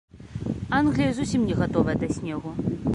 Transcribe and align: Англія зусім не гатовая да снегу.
Англія 0.79 1.11
зусім 1.19 1.47
не 1.51 1.59
гатовая 1.61 1.97
да 2.05 2.13
снегу. 2.19 2.49